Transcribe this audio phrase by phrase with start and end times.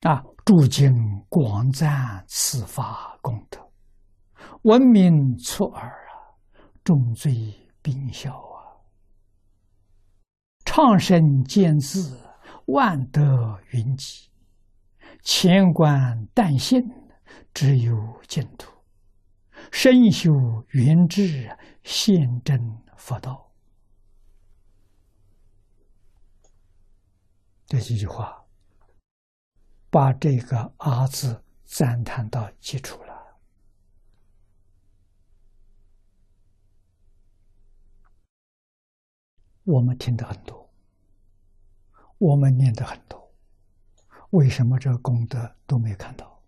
[0.00, 0.94] 啊，诸经
[1.28, 3.60] 广赞此法功德，
[4.62, 6.16] 闻名出耳啊，
[6.82, 7.32] 重罪
[7.82, 8.80] 并消啊，
[10.64, 12.18] 畅声见字，
[12.68, 14.30] 万德云集，
[15.22, 16.82] 千观淡信，
[17.52, 17.94] 只有
[18.26, 18.72] 净土，
[19.70, 20.32] 身修
[20.68, 22.58] 圆智，现真
[22.96, 23.52] 佛道。
[27.66, 28.39] 这几句话，
[29.90, 33.10] 把这个“阿”字赞叹到基础了。
[39.64, 40.72] 我们听的很多，
[42.18, 43.32] 我们念的很多，
[44.30, 46.40] 为什么这个功德都没看到？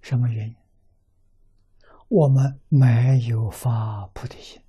[0.00, 0.56] 什么原因？
[2.08, 4.62] 我们没有发菩提心，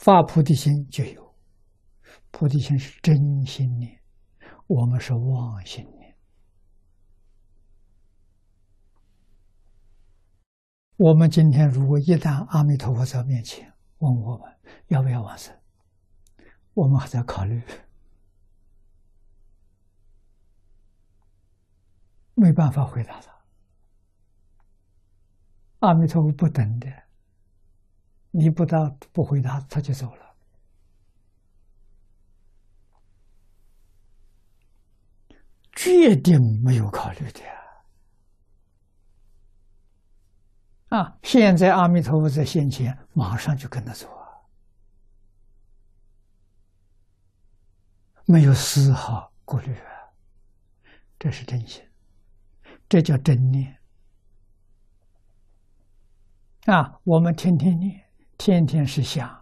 [0.00, 1.36] 发菩提心就有。
[2.30, 4.00] 菩提心是真心念，
[4.66, 6.16] 我们是妄心念。
[10.96, 14.50] 我们今天如果一旦阿弥陀佛在面前问我们
[14.86, 15.54] 要不要往生，
[16.72, 17.62] 我们还在考虑。
[22.34, 23.38] 没办法回答他，
[25.80, 26.88] 阿弥陀佛不等的，
[28.30, 30.34] 你不答不回答他就走了，
[35.72, 37.40] 决定没有考虑的
[40.90, 41.18] 啊！
[41.22, 44.26] 现在阿弥陀佛在现前，马上就跟他走啊，
[48.26, 50.10] 没有丝毫顾虑啊，
[51.18, 51.82] 这是真心。
[52.88, 53.78] 这叫真念
[56.66, 57.00] 啊！
[57.04, 58.04] 我们天天念，
[58.40, 59.38] 天天是想，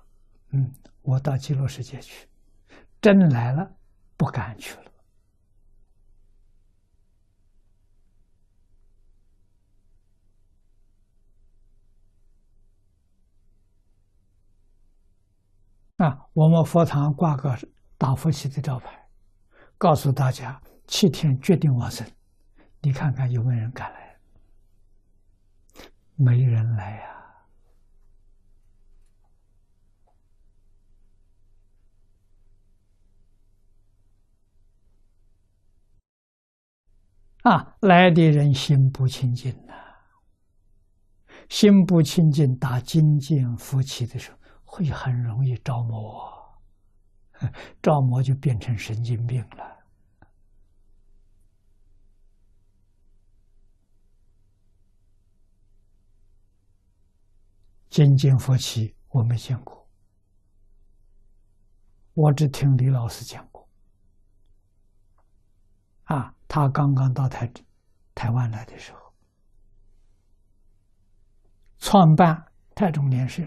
[0.51, 2.27] 嗯，我到极乐世界去，
[3.01, 3.77] 真来了，
[4.17, 4.91] 不敢去了。
[15.99, 17.57] 啊，我们佛堂挂个
[17.97, 19.09] 大佛系的招牌，
[19.79, 22.05] 告诉大家七天决定往生。
[22.81, 24.19] 你看看有没有人敢来？
[26.17, 27.18] 没人来呀！
[37.49, 39.73] 啊来的人心不清净呐，
[41.49, 46.31] 心不清净，打金剑夫妻的时候，会很容易着魔，
[47.81, 49.79] 着魔就变成神经病了。
[57.89, 59.89] 金经佛起，我没见过，
[62.13, 63.67] 我只听李老师讲过。
[66.05, 67.53] 啊，他刚刚到台
[68.15, 69.15] 台湾来的时候，
[71.79, 73.47] 创办太中联社，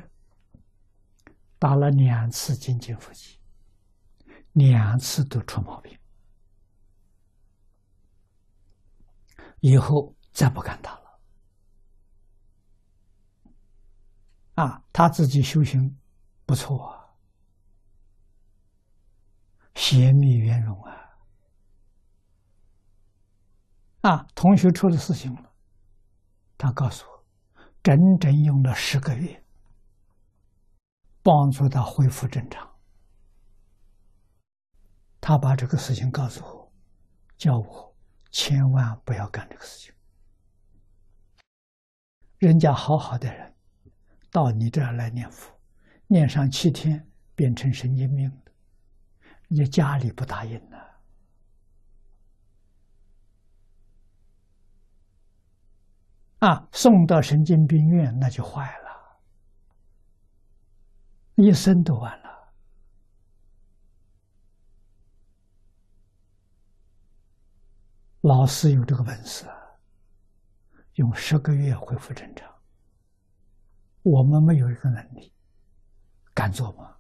[1.58, 3.40] 打了两次金经佛起，
[4.54, 5.98] 两次都出毛病，
[9.62, 11.20] 以后再不敢打了。
[14.56, 15.98] 啊，他自己修行
[16.46, 17.16] 不错啊，
[19.74, 21.01] 贤密圆融啊。
[24.02, 25.52] 啊，同学出了事情了，
[26.58, 27.24] 他告诉我，
[27.84, 29.44] 整整用了十个月，
[31.22, 32.68] 帮助他恢复正常。
[35.20, 36.72] 他把这个事情告诉我，
[37.38, 37.96] 叫我
[38.32, 39.94] 千万不要干这个事情。
[42.40, 43.52] 人家好好的人。
[44.32, 45.52] 到你这儿来念佛，
[46.08, 48.52] 念上七天变成神经病的，
[49.50, 50.78] 你家里不答应呢？
[56.42, 58.90] 啊，送到神经病院那就坏了，
[61.36, 62.32] 一生都完了。
[68.22, 69.46] 老师有这个本事，
[70.96, 72.52] 用十个月恢复正常。
[74.02, 75.32] 我们没有一个能力，
[76.34, 76.96] 敢做吗？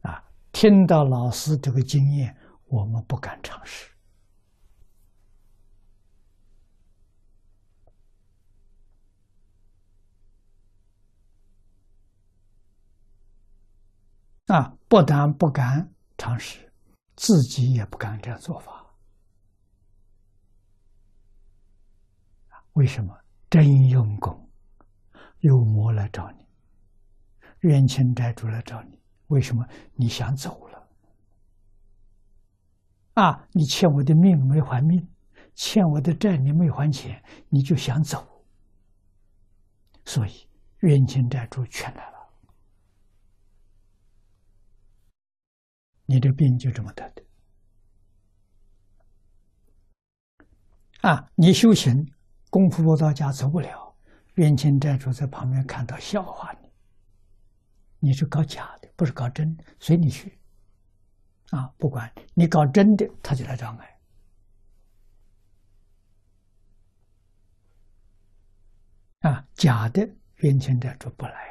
[0.00, 2.34] 啊，听到老师这个经验，
[2.68, 3.90] 我们不敢尝试。
[14.52, 16.72] 啊，不但不敢尝试，
[17.14, 18.84] 自己也不敢这样做法。
[22.72, 23.16] 为什么？
[23.48, 24.48] 真用功，
[25.38, 26.46] 有魔来找你，
[27.60, 29.64] 冤亲债主来找你，为什么？
[29.94, 30.88] 你想走了
[33.14, 33.48] 啊？
[33.52, 35.08] 你欠我的命没还命，
[35.54, 38.44] 欠我的债你没还钱，你就想走，
[40.04, 40.48] 所以
[40.80, 42.19] 冤亲债主全来了。
[46.10, 47.22] 你的病就这么得的
[51.02, 51.30] 啊！
[51.36, 52.04] 你修行
[52.50, 53.94] 功夫不到家走不了，
[54.34, 56.68] 冤亲债主在旁边看到笑话你，
[58.00, 60.36] 你是搞假的，不是搞真，随你去
[61.50, 61.72] 啊！
[61.78, 64.00] 不管你搞真的，他就来障碍
[69.20, 69.46] 啊！
[69.54, 70.08] 假的
[70.38, 71.49] 冤亲债主不来。